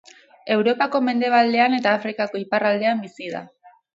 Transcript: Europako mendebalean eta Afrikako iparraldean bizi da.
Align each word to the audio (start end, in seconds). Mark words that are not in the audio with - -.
Europako 0.53 1.01
mendebalean 1.09 1.77
eta 1.79 1.93
Afrikako 1.99 2.41
iparraldean 2.45 3.07
bizi 3.07 3.31
da. 3.39 3.43